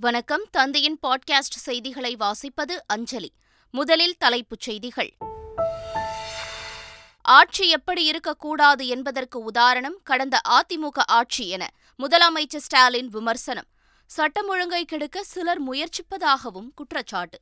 [0.00, 0.44] வணக்கம்.
[0.50, 3.32] தந்தையின் பாட்காஸ்ட் செய்திகளை வாசிப்பது அஞ்சலி.
[3.70, 5.16] முதலில் தலைப்புச் செய்திகள்.
[7.22, 13.64] ஆட்சி எப்படி இருக்கக்கூடாது என்பதற்கு உதாரணம் கடந்த அதிமுக ஆட்சி என முதலமைச்சர் ஸ்டாலின் விமர்சனம்.
[14.06, 17.40] சட்டம் ஒழுங்கை கெடுக்க சிலர் முயற்சிப்பதாகவும் குற்றச்சாட்டு.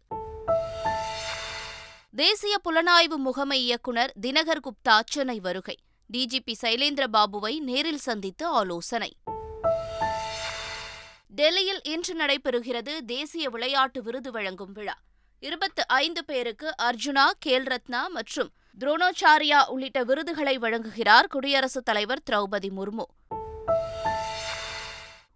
[2.16, 5.79] தேசிய புலனாய்வு முகமை இயக்குநர் தினகர் குப்தா சென்னை வருகை.
[6.12, 9.16] டிஜிபி சைலேந்திர பாபுவை நேரில் சந்தித்து ஆலோசனை.
[11.34, 14.98] டெல்லியில் இன்று நடைபெறுகிறது தேசிய விளையாட்டு விருது வழங்கும் விழா.
[15.38, 18.50] இருபத்து ஐந்து பேருக்கு அர்ஜுனா கேல் ரத்னா மற்றும்
[18.80, 23.04] துரோணாச்சாரியா உள்ளிட்ட விருதுகளை வழங்குகிறார் குடியரசுத் தலைவர் திரௌபதி முர்மு.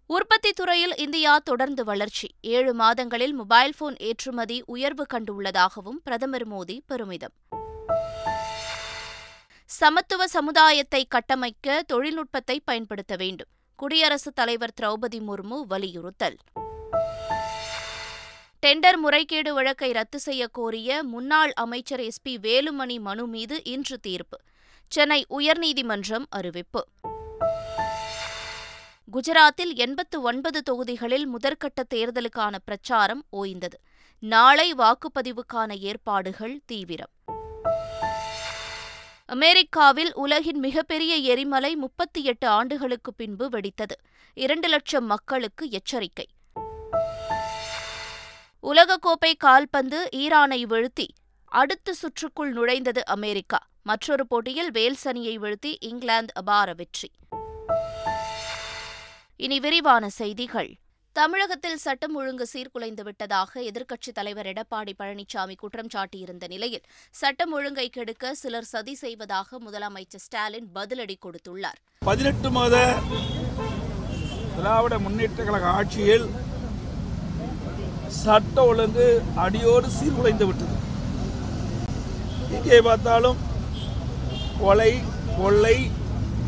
[0.05, 2.27] உற்பத்தி துறையில் இந்தியா தொடர்ந்து வளர்ச்சி.
[2.41, 7.33] ஏழு மாதங்களில் மொபைல் போன் ஏற்றுமதி உயர்வு கண்டுள்ளதாகவும் பிரதமர் மோடி பெருமிதம்.
[9.65, 13.47] சமத்துவ சமுதாயத்தை கட்டமைக்க தொழில்நுட்பத்தை பயன்படுத்த வேண்டும்.
[13.77, 16.37] குடியரசுத் தலைவர் திரௌபதி முர்மு வலியுறுத்தல்.
[18.65, 24.39] டெண்டர் முறைகேடு வழக்கை ரத்து செய்ய கோரிய முன்னாள் அமைச்சர் எஸ் பி வேலுமணி மனு மீது இன்று தீர்ப்பு.
[24.87, 26.87] சென்னை உயர்நீதிமன்றம் அறிவிப்பு.
[29.13, 33.79] குஜராத்தில் எண்பத்து ஒன்பது தொகுதிகளில் முதற்கட்ட தேர்தலுக்கான பிரச்சாரம் ஓய்ந்தது.
[34.19, 37.11] நாளை வாக்குப்பதிவுக்கான ஏற்பாடுகள் தீவிரம்.
[39.29, 43.95] அமெரிக்காவில் உலகின் மிகப்பெரிய எரிமலை முப்பத்தி எட்டு ஆண்டுகளுக்கு பின்பு வெடித்தது.
[44.33, 46.27] இரண்டு லட்சம் மக்களுக்கு எச்சரிக்கை.
[48.63, 51.07] உலகக்கோப்பை கால்பந்து ஈரானை வீழ்த்தி
[51.45, 53.67] அடுத்த சுற்றுக்குள் நுழைந்தது அமெரிக்கா.
[53.83, 57.11] மற்றொரு போட்டியில் வேல்ஸ் அணியை வீழ்த்தி இங்கிலாந்து அபார வெற்றி.
[59.35, 60.75] இனி விரிவான செய்திகள்.
[61.17, 66.83] தமிழகத்தில் சட்டம் ஒழுங்கு சீர்குலைந்து விட்டதாக எதிர்க்கட்சித் தலைவர் எடப்பாடி பழனிசாமி குற்றம் சாட்டியிருந்த நிலையில்
[67.19, 71.79] சட்டம் ஒழுங்கை கெடுக்க சிலர் சதி செய்வதாக முதலமைச்சர் ஸ்டாலின் பதிலடி கொடுத்துள்ளார்.
[72.09, 72.75] பதினெட்டு மாத
[74.57, 76.27] திராவிட முன்னேற்ற கழக ஆட்சியில்
[78.21, 79.07] சட்ட ஒழுங்கு
[79.45, 80.75] அடியோடு சீர்குலைந்து விட்டது.
[82.57, 83.39] எங்கே பார்த்தாலும்
[84.63, 84.91] கொலை
[85.39, 85.77] கொள்ளை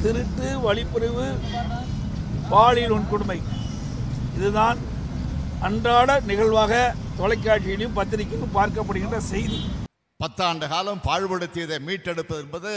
[0.03, 1.25] திருட்டு வழிப்பறிவு
[2.53, 3.39] பாலியல் வன்கொடுமை
[4.39, 4.79] இதுதான்
[5.67, 6.73] அன்றாட நிகழ்வாக
[7.19, 9.59] தொலைக்காட்சியிலும் பத்திரிகையிலும் பார்க்கப்படுகின்ற செய்தி.
[10.19, 12.71] பத்தாண்டு காலம் பாழ்படுத்தியதை மீட்டெடுப்பது என்பது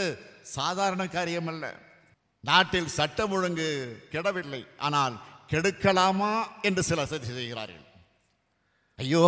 [0.57, 1.65] சாதாரண காரியம் அல்ல.
[2.49, 3.69] நாட்டில் சட்டம் ஒழுங்கு
[4.13, 4.61] கெடவில்லை.
[4.87, 5.15] ஆனால்
[5.51, 6.33] கெடுக்கலாமா
[6.67, 7.85] என்று சிலர் சதி செய்கிறார்கள்.
[8.99, 9.23] ஐயோ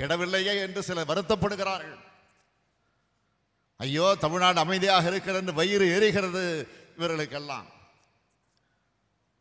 [0.00, 2.00] கெடவில்லையே என்று சிலர் வருத்தப்படுகிறார்கள்.
[3.80, 6.44] ஐயோ தமிழ்நாடு அமைதியாக இருக்கிறது என்று வயிறு எரிகிறது
[6.98, 7.66] இவர்களுக்கெல்லாம்.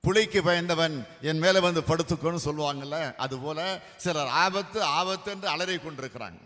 [0.05, 3.59] புலிக்கு பயந்தவன் என் மேலே வந்து படுத்துக்கோன்னு சொல்லுவாங்கள்ல அதுபோல
[3.97, 6.41] சிலர் ஆபத்து ஆபத்து என்று அலறி கொண்டிருக்கிறாங்க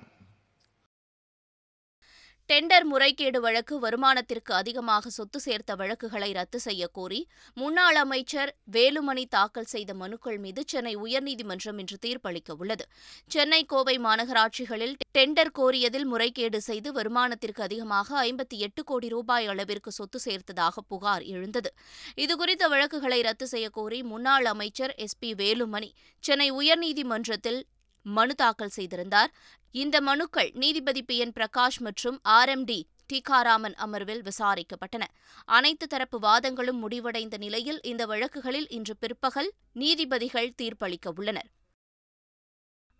[2.49, 7.19] டெண்டர் முறைகேடு வழக்கு வருமானத்திற்கு அதிகமாக சொத்து சேர்த்த வழக்குகளை ரத்து செய்ய கோரி
[7.57, 12.85] முன்னாள் அமைச்சர் வேலுமணி தாக்கல் செய்த மனுக்கள் மீது சென்னை உயர்நீதிமன்றம் இன்று தீர்ப்பளிக்க உள்ளது.
[13.27, 20.21] சென்னை கோவை மாநகராட்சிகளில் டெண்டர் கோரியதில் முறைகேடு செய்து வருமானத்திற்கு அதிகமாக ஐம்பத்தி எட்டு கோடி ரூபாய் அளவிற்கு சொத்து
[20.25, 21.71] சேர்த்ததாக புகார் எழுந்தது.
[22.17, 25.91] இதுகுறித்த வழக்குகளை ரத்து செய்யக்கோரி முன்னாள் அமைச்சர் எஸ் பி வேலுமணி
[26.23, 27.61] சென்னை உயர்நீதிமன்றத்தில்
[28.03, 29.31] மனு தாக்கல் செய்திருந்தார்.
[29.71, 31.17] இந்த மனுக்கள் நீதிபதி பி.
[31.17, 31.31] என்.
[31.31, 32.49] பிரகாஷ் மற்றும் ஆர்.
[32.49, 32.63] எம்.
[32.63, 32.87] டி.
[33.13, 35.01] டிகாராமன் அமர்வில் விசாரிக்கப்பட்டன.
[35.45, 41.49] அனைத்து தரப்பு வாதங்களும் முடிவடைந்த நிலையில் இந்த வழக்குகளில் இன்று பிற்பகல் நீதிபதிகள் தீர்ப்பளிக்க உள்ளனர்.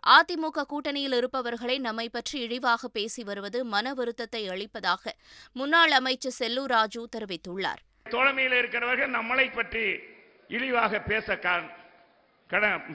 [0.08, 5.16] அதிமுக கூட்டணியில் இருப்பவர்களை நம்மை பற்றி இழிவாக பேசி வருவது மன வருத்தத்தை அளிப்பதாக
[5.54, 7.82] முன்னாள் அமைச்சர் செல்லூர் ராஜு தெரிவித்துள்ளார்.
[8.10, 10.00] தோழமையில் இருக்கிறவர்கள் நம்மளை பற்றி
[10.48, 11.40] இழிவாக பேச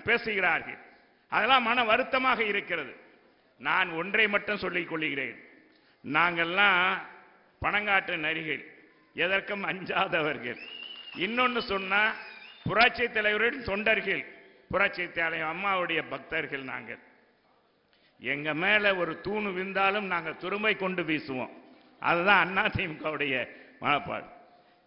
[0.05, 0.79] பேசுகிறார்கள்.
[1.35, 2.93] அதெல்லாம் மன வருத்தமாக இருக்கிறது.
[3.59, 5.37] நான் ஒன்றை மட்டும் சொல்லிக் கொள்கிறேன்.
[6.13, 6.99] நாங்கள்லாம்
[7.63, 8.63] பணங்காற்று நரிகள்
[9.15, 10.61] எதற்கும் அஞ்சாதவர்கள்.
[11.17, 12.15] இன்னொன்று சொன்னால்
[12.65, 14.23] புரட்சி தலைவரின் தொண்டர்கள்
[14.69, 17.03] புரட்சி தலைவர் அம்மாவுடைய பக்தர்கள் நாங்கள்.
[18.19, 21.55] எங்க மேல ஒரு தூணு விழுந்தாலும் நாங்கள் துருமை கொண்டு வீசுவோம்.
[22.01, 23.35] அதுதான் அதிமுகவுடைய
[23.81, 24.29] மனப்பாடு.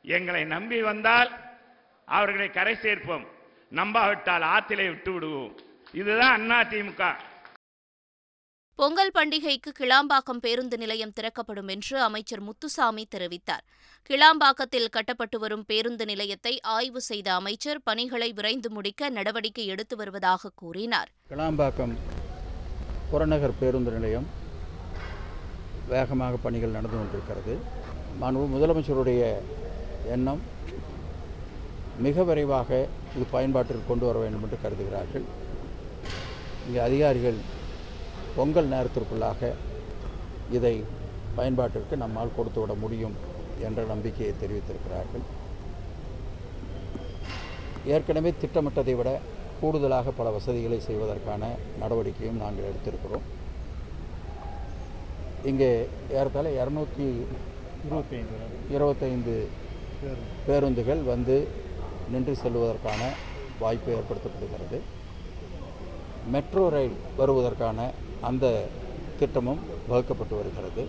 [0.02, 1.32] எங்களை நம்பி வந்தால்
[2.06, 3.26] அவர்களை கரை சேர்ப்போம்.
[3.76, 7.04] நம்பாவிட்டால் ஆத்திலே விட்டு விடுவோம் இதுதான் அதிமுக
[8.80, 13.64] பொங்கல் பண்டிகைக்கு கிளாம்பாக்கம் பேருந்து நிலையம் திறக்கப்படும் என்று அமைச்சர் முத்துசாமி தெரிவித்தார்.
[14.10, 21.10] கிளாம்பாக்கத்தில் கட்டப்பட்டு வரும் பேருந்து நிலையத்தை ஆய்வு செய்த அமைச்சர் பணிகளை விரைந்து முடிக்க நடவடிக்கை எடுத்து வருவதாக கூறினார்.
[21.32, 21.96] கிளாம்பாக்கம்
[23.12, 24.28] புறநகர் பேருந்து நிலையம்
[25.94, 27.56] வேகமாக பணிகள் நடந்து கொண்டிருக்கிறது.
[28.54, 29.24] முதலமைச்சருடைய
[30.18, 30.44] எண்ணம்
[32.06, 35.28] மிக விரைவாக இது பயன்பாட்டிற்கு கொண்டு வர வேண்டும் என்று கருதுகிறார்கள்.
[36.68, 37.38] இங்கே அதிகாரிகள்
[38.38, 39.50] பொங்கல் நேரத்திற்குள்ளாக
[40.58, 40.76] இதை
[41.38, 43.16] பயன்பாட்டிற்கு நம்மால் கொடுத்து விட முடியும்
[43.68, 45.24] என்ற நம்பிக்கையை தெரிவித்திருக்கிறார்கள்.
[47.96, 49.12] ஏற்கனவே திட்டமிட்டதை விட
[49.62, 51.44] கூடுதலாக பல வசதிகளை செய்வதற்கான
[51.82, 53.26] நடவடிக்கையும் நாங்கள் எடுத்திருக்கிறோம்.
[55.52, 55.72] இங்கே
[56.18, 57.08] ஏறத்தாழ இரநூத்தி
[58.76, 59.38] இருபத்தைந்து.
[60.48, 61.36] பேருந்துகள் வந்து
[62.14, 63.02] நின்று செல்வதற்கான
[63.64, 64.80] வாய்ப்பு ஏற்படுத்தப்படுகிறது.
[66.34, 67.80] மெட்ரோ ரயில் வருவதற்கான
[68.22, 68.46] அந்த
[69.20, 70.84] திட்டமும் வகுக்கப்பட்டு வருகிறது.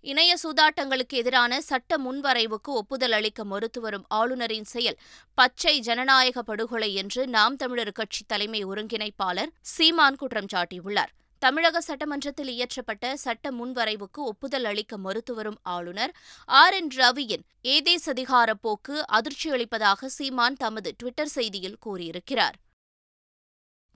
[0.00, 4.98] இணைய சூதாட்டங்களுக்கு எதிரான சட்ட முன்வரைவுக்கு ஒப்புதல் அளிக்க மறுத்து வரும் ஆளுநரின் செயல்
[5.34, 11.12] பச்சை ஜனநாயக படுகொலை என்று நாம் தமிழர் கட்சி தலைமை ஒருங்கிணைப்பாளர் சீமான் குற்றம் சாட்டியுள்ளார்.
[11.38, 16.14] தமிழக சட்டமன்றத்தில் இயற்றப்பட்ட சட்ட முன்வரைவுக்கு ஒப்புதல் அளிக்க மறுத்து வரும் ஆளுநர்
[16.44, 22.56] ஆர் என் ரவியின் ஏதேசதிகார போக்கு அதிர்ச்சியளிப்பதாக சீமான் தமது டுவிட்டர் செய்தியில் கூறியிருக்கிறார்.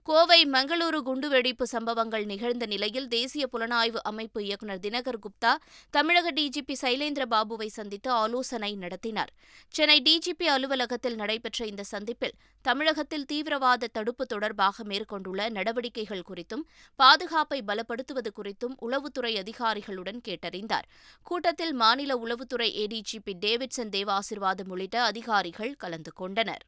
[0.05, 5.55] கோவை மங்களூரு குண்டுவெடிப்பு சம்பவங்கள் நிகழ்ந்த நிலையில் தேசிய புலனாய்வு அமைப்பு இயக்குநர் தினகர் குப்தா
[5.89, 9.31] தமிழக டிஜிபி சைலேந்திர பாபுவை சந்தித்து ஆலோசனை நடத்தினார்.
[9.69, 16.65] சென்னை டிஜிபி அலுவலகத்தில் நடைபெற்ற இந்த சந்திப்பில் தமிழகத்தில் தீவிரவாத தடுப்பு தொடர்பாக மேற்கொண்டுள்ள நடவடிக்கைகள் குறித்தும்
[16.95, 20.89] பாதுகாப்பை பலப்படுத்துவது குறித்தும் உளவுத்துறை அதிகாரிகளுடன் கேட்டறிந்தார்.
[21.21, 26.65] கூட்டத்தில் மாநில உளவுத்துறை ஏடிஜிபி டேவிட்சன் தேவாசிர்வாதம் உள்ளிட்ட அதிகாரிகள் கலந்து கொண்டனர்.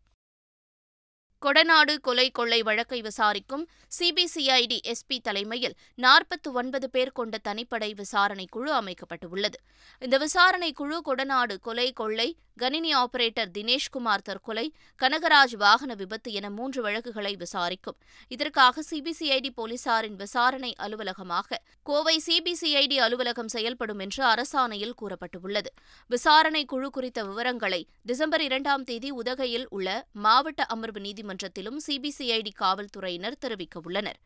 [1.45, 3.63] கொடநாடு கொலை கொள்ளை வழக்கை விசாரிக்கும்
[3.99, 9.57] சிபிசிஐடி எஸ்பி தலைமையில் நாற்பத்தி ஒன்பது பேர் கொண்ட தனிப்படை விசாரணை குழு அமைக்கப்பட்டுள்ளது.
[10.01, 16.81] இந்த விசாரணை குழு கொடநாடு கொலை கொள்ளை கணினி ஆபரேட்டர் தினேஷ்குமார் தற்கொலை கனகராஜ் வாகன விபத்து என மூன்று
[16.81, 17.97] வழக்குகளை விசாரிக்கும்.
[18.27, 25.71] இதற்காக சிபிசிஐடி போலீசாரின் விசாரணை அலுவலகமாக கோவை சிபிசிஐடி அலுவலகம் செயல்படும் என்று அரசாணையில் கூறப்பட்டுள்ளது.
[26.09, 31.01] விசாரணை குழு குறித்த விவரங்களை டிசம்பர் இரண்டாம் தேதி உதகையில் உள்ள மாவட்ட அமர்வு
[31.33, 34.19] நீதிமன்றத்திலும் சிபிசிஐடி காவல்துறையினர் தெரிவிக்கவுள்ளனர்.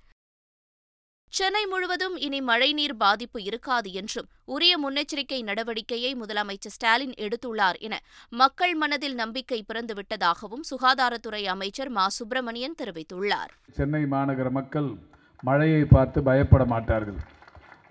[1.30, 8.76] சென்னை முழுவதும் இனி மழைநீர் பாதிப்பு இருக்காது என்றும் உரிய முன்னெச்சரிக்கை நடவடிக்கையை முதலமைச்சர் ஸ்டாலின் எடுத்துள்ளார் என மக்கள்
[8.76, 12.08] மனதில் நம்பிக்கை பிறந்துவிட்டதாகவும் சுகாதாரத்துறை அமைச்சர் மா.
[12.08, 13.52] சுப்பிரமணியன் தெரிவித்துள்ளார்.
[13.72, 14.96] சென்னை மாநகர மக்கள்
[15.44, 17.20] மழையை பார்த்து பயப்பட மாட்டார்கள்.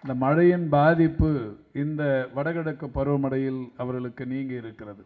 [0.03, 5.05] இந்த மழையின் பாதிப்பு இந்த வடகிழக்கு பருவமழையில் அவர்களுக்கு நீங்கி இருக்கிறது.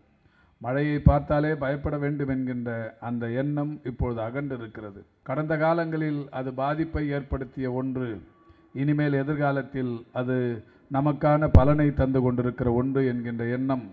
[0.62, 2.70] மழையை பார்த்தாலே பயப்பட வேண்டும் என்கின்ற
[3.00, 5.00] அந்த எண்ணம் இப்பொழுது அகன்றிருக்கிறது.
[5.22, 8.08] கடந்த காலங்களில் அது பாதிப்பை ஏற்படுத்திய ஒன்று
[8.72, 10.36] இனிமேல் எதிர்காலத்தில் அது
[10.92, 13.84] நமக்கான பலனை தந்து கொண்டிருக்கிற ஒன்று என்கின்ற எண்ணம்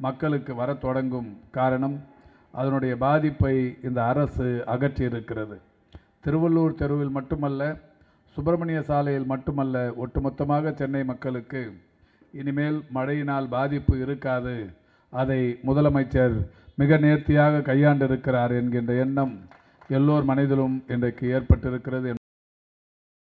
[0.00, 1.96] மக்களுக்கு வரத் தொடங்கும் காரணம்
[2.52, 5.56] அதனுடைய பாதிப்பை இந்த அரசு அகற்றியிருக்கிறது.
[6.24, 7.62] திருவள்ளூர் தெருவில் மட்டுமல்ல
[8.36, 11.62] சுப்பிரமணிய சாலையில் மட்டுமல்ல ஒட்டுமொத்தமாக சென்னை மக்களுக்கு
[12.32, 14.56] இனிமேல் மழையினால் பாதிப்பு இருக்காது
[15.14, 16.36] அதை முதலமைச்சர்
[16.74, 19.34] மிக நேர்த்தியாக கையாண்டிருக்கிறார் என்கின்ற எண்ணம்
[19.88, 22.12] எல்லோர் மனதிலும் இன்றைக்கு ஏற்பட்டிருக்கிறது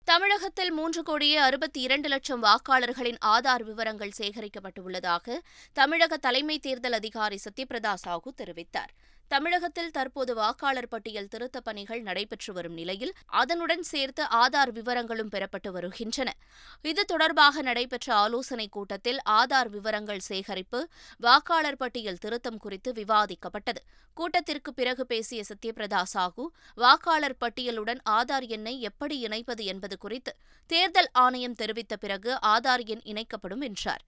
[0.07, 5.35] தமிழகத்தில் மூன்று கோடியே அறுபத்தி இரண்டு லட்சம் வாக்காளர்களின் ஆதார் விவரங்கள் சேகரிக்கப்பட்டுள்ளதாக
[5.77, 8.91] தமிழக தலைமை தேர்தல் அதிகாரி சத்யபிரதா சாஹூ தெரிவித்தார்.
[9.27, 16.33] தமிழகத்தில் தற்போது வாக்காளர் பட்டியல் திருத்தப் பணிகள் நடைபெற்று வரும் நிலையில் அதனுடன் சேர்த்து ஆதார் விவரங்களும் பெறப்பட்டு வருகின்றன.
[16.81, 20.87] இது தொடர்பாக நடைபெற்ற ஆலோசனைக் கூட்டத்தில் ஆதார் விவரங்கள் சேகரிப்பு
[21.17, 23.81] வாக்காளர் பட்டியல் திருத்தம் குறித்து விவாதிக்கப்பட்டது.
[24.13, 30.35] கூட்டத்திற்கு பிறகு பேசிய சத்யபிரதா சாஹூ வாக்காளர் பட்டியலுடன் ஆதார் எண்ணை எப்படி இணைப்பது என்பது குறித்து
[30.67, 34.03] தேர்தல் ஆணையம் தெரிவித்த பிறகு ஆதார் எண் இணைக்கப்படும் என்றார்.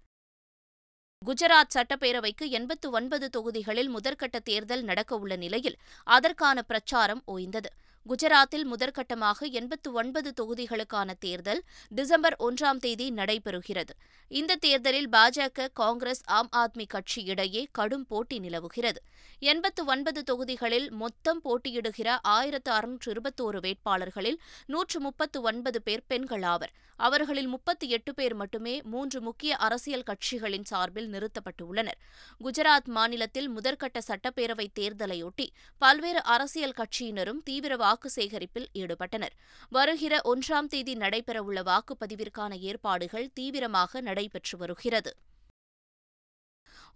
[1.26, 5.78] குஜராத் சட்டப்பேரவைக்கு எண்பத்து ஒன்பது தொகுதிகளில் முதற்கட்ட தேர்தல் நடக்கவுள்ள நிலையில்
[6.08, 7.70] அதற்கான பிரச்சாரம் ஓய்ந்தது.
[8.10, 13.90] குஜராத்தில் முதற்கட்டமாக எண்பத்து ஒன்பது தொகுதிகளுக்கான தேர்தல் டிசம்பர் ஒன்றாம் தேதி நடைபெறுகிறது.
[14.28, 19.02] இந்த தேர்தலில் பாஜக காங்கிரஸ் ஆம் ஆத்மி கட்சி இடையே கடும் போட்டி நிலவுகிறது.
[19.40, 26.72] எண்பத்து ஒன்பது தொகுதிகளில் மொத்தம் போட்டியிடுகிற ஆயிரத்து அறுநூற்று இருபத்தோரு வேட்பாளர்களில் நூற்று முப்பத்து ஒன்பது பேர் பெண்கள் ஆவர்.
[26.96, 32.00] அவர்களில் முப்பத்தி எட்டு பேர் மட்டுமே மூன்று முக்கிய அரசியல் கட்சிகளின் சார்பில் நிறுத்தப்பட்டுள்ளனர்.
[32.44, 35.48] குஜராத் மாநிலத்தில் முதற்கட்ட சட்டப்பேரவைத் தேர்தலையொட்டி
[35.78, 39.34] பல்வேறு அரசியல் கட்சியினரும் தீவிர வாக்கு சேகரிப்பில் ஈடுபட்டனர்.
[39.70, 45.12] வருகிற ஒன்றாம் தேதி நடைபெறவுள்ள வாக்குப்பதிவிற்கான ஏற்பாடுகள் தீவிரமாக நடைபெற்று வருகிறது.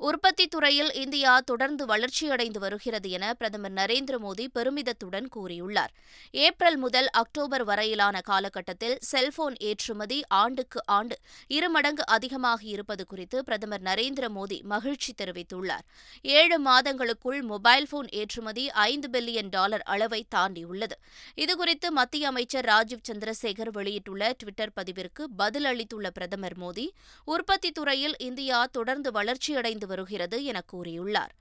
[0.08, 5.91] உற்பத்தி துறையில் இந்தியா தொடர்ந்து வளர்ச்சியடைந்து வருகிறது என பிரதமர் நரேந்திர மோடி பெருமிதத்துடன் கூறியுள்ளார்.
[6.32, 11.15] ஏப்ரல் முதல் அக்டோபர் வரையிலான காலகட்டத்தில் செல்போன் ஏற்றுமதி ஆண்டுக்கு ஆண்டு
[11.48, 15.86] இருமடங்கு அதிகமாக இருப்பது குறித்து பிரதமர் நரேந்திர மோடி மகிழ்ச்சி தெரிவித்துள்ளார்.
[16.22, 20.98] ஏழு மாதங்களுக்குள் மொபைல் போன் ஏற்றுமதி ஐந்து பில்லியன் டாலர் அளவை தாண்டியுள்ளது.
[21.36, 26.88] இதுகுறித்து மத்திய அமைச்சர் ராஜீவ் சந்திரசேகர் வெளியிட்டுள்ள டுவிட்டர் பதிவிற்கு பதில் அளித்துள்ள பிரதமர் மோடி
[27.25, 31.34] உற்பத்தி துறையில் இந்தியா தொடர்ந்து வளர்ச்சியடைந்து வருகிறது என கூறியுள்ளார்.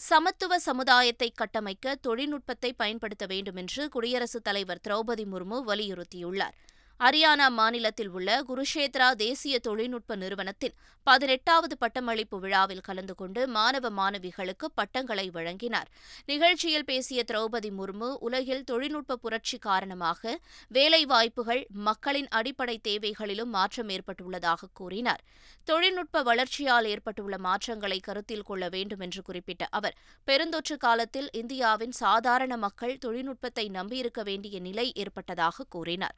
[0.00, 6.56] சமத்துவ சமுதாயத்தை கட்டமைக்க தொழில்நுட்பத்தை பயன்படுத்த வேண்டும் என்று குடியரசுத் தலைவர் திரௌபதி முர்மு வலியுறுத்தியுள்ளார்.
[7.00, 10.74] ஹரியானா மாநிலத்தில் உள்ள குருஷேத்ரா தேசிய தொழில்நுட்ப நிறுவனத்தின்
[11.06, 15.88] பதினெட்டாவது பட்டமளிப்பு விழாவில் கலந்து கொண்டு மாணவ மாணவிகளுக்கு பட்டங்களை வழங்கினார்.
[16.26, 20.34] நிகழ்ச்சியில் பேசிய திரௌபதி முர்மு உலகில் தொழில்நுட்ப புரட்சி காரணமாக
[20.68, 25.24] வேலைவாய்ப்புகள் மக்களின் அடிப்படை தேவைகளிலும் மாற்றம் ஏற்பட்டுள்ளதாக கூறினார்.
[25.64, 32.94] தொழில்நுட்ப வளர்ச்சியால் ஏற்பட்டுள்ள மாற்றங்களை கருத்தில் கொள்ள வேண்டும் என்று குறிப்பிட்ட அவர் பெருந்தொற்று காலத்தில் இந்தியாவின் சாதாரண மக்கள்
[32.98, 36.16] தொழில்நுட்பத்தை நம்பியிருக்க வேண்டிய நிலை ஏற்பட்டதாக கூறினார்.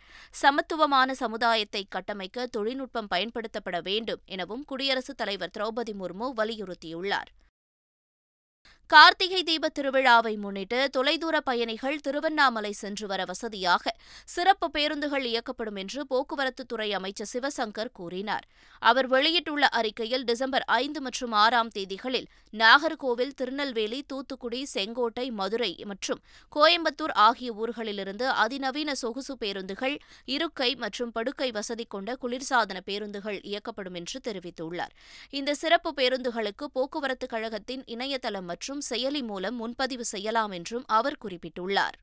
[0.72, 7.30] சமத்துவமான சமுதாயத்தை கட்டமைக்க தொழில்நுட்பம் பயன்படுத்தப்பட வேண்டும் எனவும் குடியரசுத் தலைவர் திரௌபதி முர்மு வலியுறுத்தியுள்ளார்.
[8.92, 13.94] கார்த்திகை தீப திருவிழாவை முன்னிட்டு தொலைதூர பயணிகள் திருவண்ணாமலை சென்று வர வசதியாக
[14.24, 18.44] சிறப்பு பேருந்துகள் இயக்கப்படும் என்று போக்குவரத்துத்துறை அமைச்சர் சிவசங்கர் கூறினார்.
[18.82, 22.26] அவர் வெளியிட்டுள்ள அறிக்கையில் டிசம்பர் ஐந்து மற்றும் ஆறாம் தேதிகளில்
[22.62, 26.20] நாகர்கோவில் திருநெல்வேலி தூத்துக்குடி செங்கோட்டை மதுரை மற்றும்
[26.56, 34.20] கோயம்புத்தூர் ஆகிய ஊர்களிலிருந்து அதிநவீன சொகுசு பேருந்துகள் இருக்கை மற்றும் படுக்கை வசதி கொண்ட குளிர்சாதன பேருந்துகள் இயக்கப்படும் என்று
[34.28, 34.94] தெரிவித்துள்ளார்.
[35.30, 41.98] இந்த சிறப்பு பேருந்துகளுக்கு போக்குவரத்து கழகத்தின் இணையதளம் மற்றும் செயலி மூலம் முன்பதிவு செய்யலாம் என்றும் அவர் குறிப்பிட்டுள்ளார்.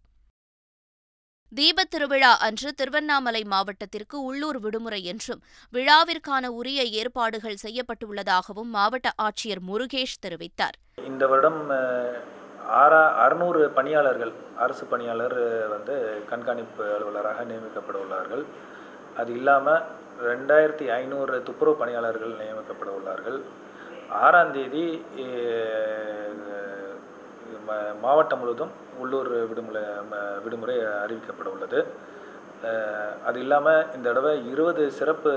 [1.55, 5.41] தீபத் திருவிழா அன்று திருவண்ணாமலை மாவட்டத்திற்கு உள்ளூர் விடுமுறை என்றும்
[5.74, 10.77] விழாவிற்கான உரிய ஏற்பாடுகள் செய்யப்பட்டுள்ளதாகவும் மாவட்ட ஆட்சியர் முருகேஷ் தெரிவித்தார்.
[11.05, 11.69] இந்த வருடம்
[12.81, 18.43] ஆறா அறுநூறு பணியாளர்கள் அரசு பணியாளர் வந்து கண்காணிப்பு அலுவலராக நியமிக்கப்பட உள்ளார்கள்.
[19.17, 19.83] அது இல்லாமல்
[20.24, 23.41] ரெண்டாயிரத்தி ஐநூறு துப்புரவு பணியாளர்கள் நியமிக்கப்பட உள்ளார்கள்.
[24.18, 24.86] ஆறாம் தேதி
[28.04, 29.84] மாவட்டம் முழுவதும் உள்ளூர் விடுமுறை
[30.44, 31.80] விடுமுறை அறிவிக்கப்பட உள்ளது.
[33.28, 35.32] அது இல்லாமல் இந்த தடவை இருபது சிறப்பு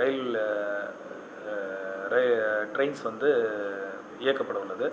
[0.00, 0.36] ரயில்
[2.74, 3.30] ட்ரெயின்ஸ் வந்து
[4.24, 4.88] இயக்கப்பட உள்ளது.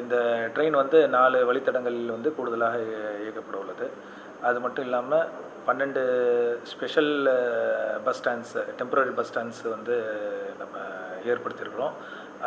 [0.00, 0.16] இந்த
[0.54, 2.76] ட்ரெயின் வந்து நாலு வழித்தடங்களில் வந்து கூடுதலாக
[3.24, 3.88] இயக்கப்பட உள்ளது.
[4.48, 5.28] அது மட்டும் இல்லாமல்
[5.66, 6.02] பன்னெண்டு
[6.70, 7.12] special
[8.06, 9.96] bus stands temporary bus stands வந்து
[10.60, 10.78] நம்ம
[11.32, 11.94] ஏற்படுத்தியிருக்கிறோம்.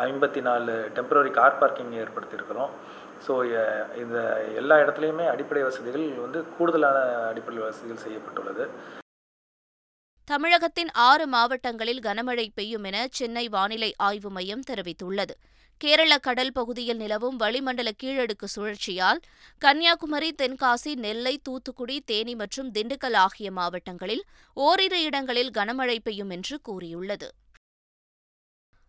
[0.06, 2.72] ஐம்பத்தி நாலு டெம்பரரி கார் பார்க்கிங் ஏற்படுத்தியிருக்கிறோம்
[3.26, 3.34] ஸோ
[4.02, 4.18] இந்த
[4.60, 6.98] எல்லா இடத்துலையுமே அடிப்படை வசதிகள் வந்து கூடுதலான
[7.32, 8.66] அடிப்படை வசதிகள் செய்யப்பட்டுள்ளது.
[10.28, 15.34] தமிழகத்தின் ஆறு மாவட்டங்களில் கனமழை பெய்யும் என சென்னை வானிலை ஆய்வு மையம் தெரிவித்துள்ளது.
[15.80, 19.20] கேரள கடல் பகுதியில் நிலவும் வளிமண்டல கீழடுக்கு சுழற்சியால்
[19.62, 24.22] கன்னியாகுமரி தென்காசி நெல்லை தூத்துக்குடி தேனி மற்றும் திண்டுக்கல் ஆகிய மாவட்டங்களில்
[24.56, 27.28] ஓரிரு இடங்களில் கனமழை பெய்யும் என்று கூறியுள்ளது.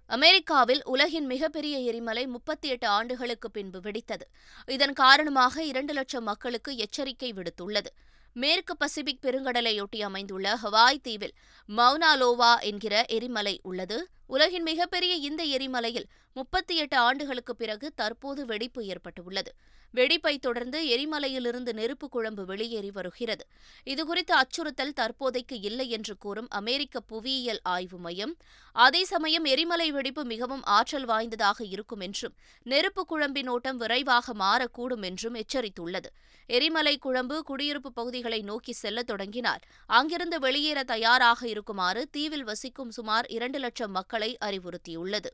[0.09, 4.25] அமெரிக்காவில் உலகின் மிகப்பெரிய எரிமலை முப்பத்தி எட்டு ஆண்டுகளுக்கு பின்பு வெடித்தது.
[4.65, 7.91] இதன் காரணமாக இரண்டு லட்சம் மக்களுக்கு எச்சரிக்கை விடுத்துள்ளது.
[8.33, 11.33] மேற்கு பசிபிக் பெருங்கடலையொட்டி அமைந்துள்ள ஹவாய் தீவில்
[11.69, 14.07] மவுனாலோவா என்கிற எரிமலை உள்ளது.
[14.27, 19.51] உலகின் மிகப்பெரிய இந்த எரிமலையில் முப்பத்தி எட்டு ஆண்டுகளுக்கு பிறகு தற்போது வெடிப்பு ஏற்பட்டுள்ளது.
[19.93, 23.43] வெடிப்பை தொடர்ந்து எரிமலையிலிருந்து நெருப்பு குழம்பு வெளியேறி வருகிறது.
[23.85, 28.33] இதுகுறித்த அச்சுறுத்தல் தற்போதைக்கு இல்லை என்று கூறும் அமெரிக்க புவியியல் ஆய்வு மையம்
[28.71, 35.35] அதே சமயம் எரிமலை வெடிப்பு மிகவும் ஆற்றல் வாய்ந்ததாக இருக்கும் என்றும் நெருப்பு குழம்பின் ஓட்டம் விரைவாக மாறக்கூடும் என்றும்
[35.35, 36.11] எச்சரித்துள்ளது.
[36.49, 43.59] எரிமலை குழம்பு குடியிருப்பு பகுதிகளை நோக்கி செல்ல தொடங்கினால் அங்கிருந்து வெளியேற தயாராக இருக்குமாறு தீவில் வசிக்கும் சுமார் இரண்டு
[43.59, 45.31] லட்சம் மக்களை அறிவுறுத்தியுள்ளது.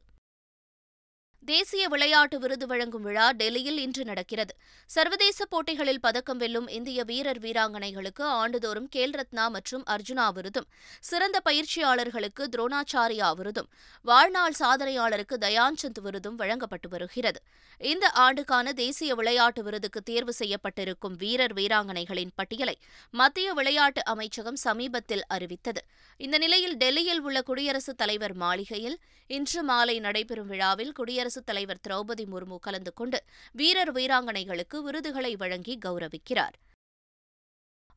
[1.45, 4.53] தேசிய விளையாட்டு விருது வழங்கும் விழா டெல்லியில் இன்று நடக்கிறது.
[4.89, 10.67] சர்வதேச போட்டிகளில் பதக்கம் வெல்லும் இந்திய வீரர் வீராங்கனைகளுக்கு ஆண்டுதோறும் கேல் ரத்னா மற்றும் அர்ஜுனா விருதும்
[10.99, 13.69] சிறந்த பயிற்சியாளர்களுக்கு துரோணாச்சாரியா விருதும்
[14.01, 17.41] வாழ்நாள் சாதனையாளருக்கு தயான்சந்த் விருதும் வழங்கப்பட்டு வருகிறது.
[17.77, 22.77] இந்த ஆண்டுக்கான தேசிய விளையாட்டு விருதுக்கு தேர்வு செய்யப்பட்டிருக்கும் வீரர் வீராங்கனைகளின் பட்டியலை
[23.11, 25.83] மத்திய விளையாட்டு அமைச்சகம் சமீபத்தில் அறிவித்தது.
[26.17, 28.97] இந்த நிலையில் டெல்லியில் உள்ள குடியரசுத் தலைவர் மாளிகையில்
[29.27, 33.19] இன்று மாலை நடைபெறும் விழாவில் குடியரசு குடியரசுத் தலைவர் திரௌபதி முர்மு கலந்து கொண்டு
[33.51, 36.55] வீரர் வீராங்கனைகளுக்கு விருதுகளை வழங்கி கௌரவிக்கிறார்.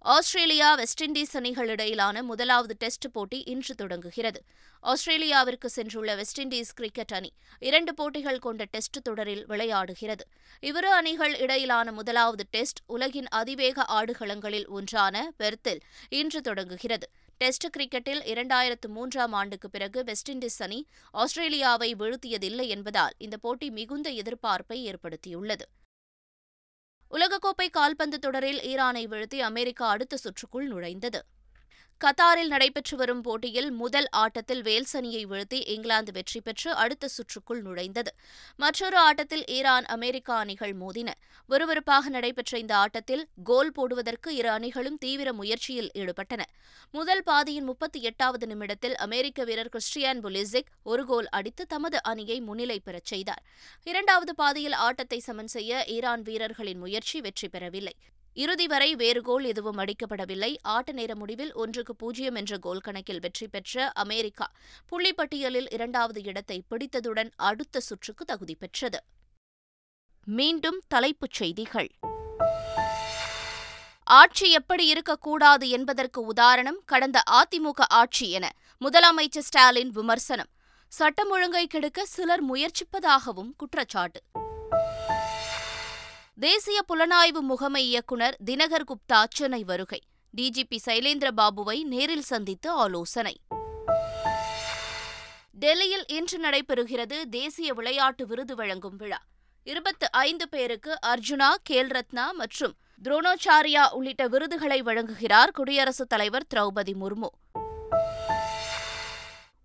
[0.05, 4.41] ஆஸ்திரேலியா வெஸ்ட் இண்டீஸ் அணிகளிடையிலான முதலாவது டெஸ்ட் போட்டி இன்று தொடங்குகிறது.
[4.83, 10.25] ஆஸ்திரேலியாவிற்கு சென்றுள்ள வெஸ்ட் இண்டீஸ் கிரிக்கெட் அணி இரண்டு போட்டிகள் கொண்ட டெஸ்ட் தொடரில் விளையாடுகிறது.
[10.61, 15.83] இவ்விரு அணிகள் இடையிலான முதலாவது டெஸ்ட் உலகின் அதிவேக ஆடுகளங்களில் ஒன்றான பெர்த்தில்
[16.21, 17.09] இன்று தொடங்குகிறது.
[17.39, 24.11] டெஸ்ட் கிரிக்கெட்டில் இரண்டாயிரத்து மூன்றாம் ஆண்டுக்கு பிறகு வெஸ்ட் இண்டீஸ் அணி ஆஸ்திரேலியாவை வீழ்த்தியதில்லை என்பதால் இந்த போட்டி மிகுந்த
[24.11, 25.67] எதிர்பார்ப்பை ஏற்படுத்தியுள்ளது.
[27.11, 31.25] உலகக்கோப்பை கால்பந்து தொடரில் ஈரானை வீழ்த்தி அமெரிக்கா அடுத்த சுற்றுக்குள் நுழைந்தது.
[32.01, 38.11] கத்தாரில் நடைபெற்று வரும் போட்டியில் முதல் ஆட்டத்தில் வேல்ஸ் அணியை வீழ்த்தி இங்கிலாந்து வெற்றி பெற்று அடுத்த சுற்றுக்குள் நுழைந்தது.
[38.57, 41.11] மற்றொரு ஆட்டத்தில் ஈரான் அமெரிக்கா அணிகள் மோதின.
[41.51, 46.43] விறுவிறுப்பாக நடைபெற்ற இந்த ஆட்டத்தில் கோல் போடுவதற்கு இரு அணிகளும் தீவிர முயற்சியில் ஈடுபட்டன.
[46.91, 52.79] முதல் பாதியின் முப்பத்தி எட்டாவது நிமிடத்தில் அமெரிக்க வீரர் கிறிஸ்டியான் புலிசிக் ஒரு கோல் அடித்து தமது அணியை முன்னிலை
[52.81, 53.43] பெறச் செய்தார்.
[53.85, 57.97] இரண்டாவது பாதியில் ஆட்டத்தை சமன் செய்ய ஈரான் வீரர்களின் முயற்சி வெற்றி பெறவில்லை.
[58.43, 60.57] இறுதி வரை வேறு கோல் எதுவும் அடிக்கப்படவில்லை.
[60.63, 64.51] ஆட்ட நேர முடிவில் ஒன்றுக்கு பூஜ்ஜியம் என்ற கோல் கணக்கில் வெற்றி பெற்ற அமெரிக்கா
[64.91, 69.05] புள்ளிப்பட்டியலில் இரண்டாவது இடத்தை பிடித்ததுடன் அடுத்த சுற்றுக்கு தகுதி பெற்றது.
[70.25, 71.91] மீண்டும் தலைப்புச் செய்திகள்.
[74.05, 80.49] ஆட்சி எப்படி இருக்கக்கூடாது என்பதற்கு உதாரணம் கடந்த அதிமுக ஆட்சி என முதலமைச்சர் ஸ்டாலின் விமர்சனம்.
[80.89, 84.23] சட்டம் ஒழுங்கை கெடுக்க சிலர் முயற்சிப்பதாகவும் குற்றச்சாட்டு.
[86.39, 90.03] தேசிய புலனாய்வு முகமை இயக்குநர் தினகர் குப்தா சென்னை வருகை.
[90.37, 93.41] டிஜிபி சைலேந்திர பாபுவை நேரில் சந்தித்து ஆலோசனை.
[95.53, 99.23] டெல்லியில் இன்று நடைபெறுகிறது தேசிய விளையாட்டு விருது வழங்கும் விழா.
[99.63, 107.66] இருபத்து ஐந்து பேருக்கு அர்ஜுனா கேல் ரத்னா மற்றும் துரோணாச்சாரியா உள்ளிட்ட விருதுகளை வழங்குகிறார் குடியரசுத் தலைவர் திரௌபதி முர்மு.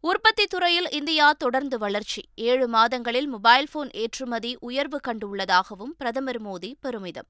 [0.02, 2.22] உற்பத்தி துறையில் இந்தியா தொடர்ந்து வளர்ச்சி.
[2.36, 7.26] ஏழு மாதங்களில் மொபைல் போன் ஏற்றுமதி உயர்வு கண்டுள்ளதாகவும் பிரதமர் மோடி பெருமிதம்.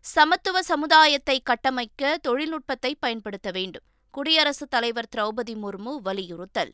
[0.00, 3.82] சமத்துவ சமுதாயத்தை கட்டமைக்க தொழில்நுட்பத்தை பயன்படுத்த வேண்டும்.
[4.10, 6.72] குடியரசுத் தலைவர் திரௌபதி முர்மு வலியுறுத்தல்.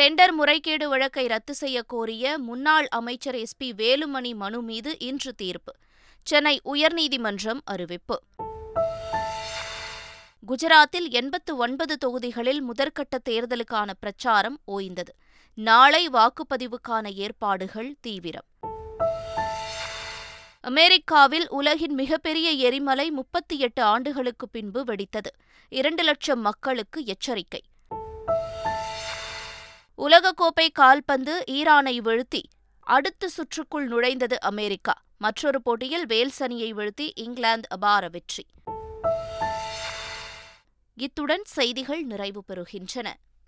[0.00, 5.74] டெண்டர் முறைகேடு வழக்கை ரத்து செய்ய கோரிய முன்னாள் அமைச்சர் எஸ் பி வேலுமணி மனு மீது இன்று தீர்ப்பு.
[6.22, 8.22] சென்னை உயர்நீதிமன்றம் அறிவிப்பு.
[10.46, 15.12] குஜராத்தில் எண்பத்து ஒன்பது தொகுதிகளில் முதற்கட்ட தேர்தலுக்கான பிரச்சாரம் ஓய்ந்தது.
[15.54, 18.44] நாளை வாக்குப்பதிவுக்கான ஏற்பாடுகள் தீவிரம்.
[20.60, 25.30] அமெரிக்காவில் உலகின் மிகப்பெரிய எரிமலை முப்பத்தி எட்டு ஆண்டுகளுக்கு பின்பு வெடித்தது.
[25.68, 27.62] இரண்டு லட்சம் மக்களுக்கு எச்சரிக்கை.
[29.98, 32.42] உலகக்கோப்பை கால்பந்து ஈரானை வீழ்த்தி
[32.80, 35.02] அடுத்த சுற்றுக்குள் நுழைந்தது அமெரிக்கா.
[35.18, 38.46] மற்றொரு போட்டியில் வேல்ஸ் அணியை வீழ்த்தி இங்கிலாந்து அபார வெற்றி.
[40.94, 43.08] இத்துடன் செய்திகள் நிறைவு பெறுகின்றன.